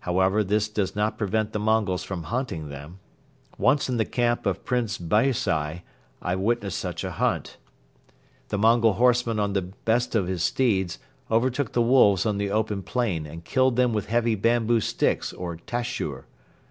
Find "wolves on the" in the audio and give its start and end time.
11.82-12.50